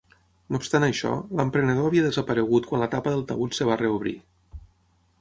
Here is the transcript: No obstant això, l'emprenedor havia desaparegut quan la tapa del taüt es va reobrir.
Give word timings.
No 0.53 0.59
obstant 0.61 0.85
això, 0.87 1.11
l'emprenedor 1.41 1.87
havia 1.91 2.07
desaparegut 2.07 2.73
quan 2.73 2.85
la 2.85 2.91
tapa 2.97 3.15
del 3.17 3.25
taüt 3.33 3.59
es 3.59 3.65
va 3.73 3.81
reobrir. 3.87 4.19